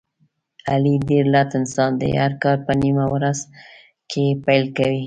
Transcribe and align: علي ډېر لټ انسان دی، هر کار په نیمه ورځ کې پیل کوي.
علي 0.71 0.93
ډېر 1.09 1.25
لټ 1.33 1.49
انسان 1.59 1.91
دی، 2.01 2.11
هر 2.21 2.33
کار 2.43 2.57
په 2.65 2.73
نیمه 2.81 3.05
ورځ 3.13 3.39
کې 4.11 4.25
پیل 4.45 4.63
کوي. 4.77 4.99